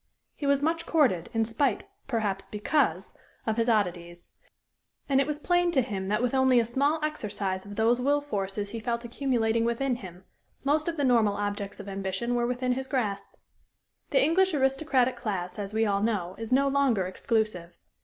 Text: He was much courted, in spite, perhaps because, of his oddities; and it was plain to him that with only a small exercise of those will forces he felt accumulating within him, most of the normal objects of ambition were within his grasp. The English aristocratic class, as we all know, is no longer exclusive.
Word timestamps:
He 0.35 0.47
was 0.47 0.63
much 0.63 0.87
courted, 0.87 1.29
in 1.31 1.45
spite, 1.45 1.83
perhaps 2.07 2.47
because, 2.47 3.13
of 3.45 3.57
his 3.57 3.69
oddities; 3.69 4.31
and 5.07 5.21
it 5.21 5.27
was 5.27 5.37
plain 5.37 5.69
to 5.73 5.83
him 5.83 6.07
that 6.07 6.23
with 6.23 6.33
only 6.33 6.59
a 6.59 6.65
small 6.65 6.99
exercise 7.05 7.67
of 7.67 7.75
those 7.75 8.01
will 8.01 8.19
forces 8.19 8.71
he 8.71 8.79
felt 8.79 9.05
accumulating 9.05 9.63
within 9.63 9.97
him, 9.97 10.23
most 10.63 10.87
of 10.87 10.97
the 10.97 11.03
normal 11.03 11.35
objects 11.35 11.79
of 11.79 11.87
ambition 11.87 12.33
were 12.33 12.47
within 12.47 12.71
his 12.71 12.87
grasp. 12.87 13.33
The 14.09 14.23
English 14.23 14.55
aristocratic 14.55 15.17
class, 15.17 15.59
as 15.59 15.71
we 15.71 15.85
all 15.85 16.01
know, 16.01 16.33
is 16.39 16.51
no 16.51 16.67
longer 16.67 17.05
exclusive. 17.05 17.77